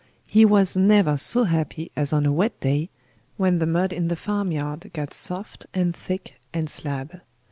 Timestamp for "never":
0.75-1.15